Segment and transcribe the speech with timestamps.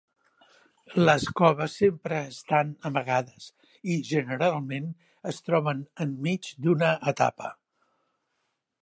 [1.07, 3.45] Les coves sempre estan amagades
[3.97, 4.89] i generalment
[5.33, 7.53] es troben enmig d'una etapa.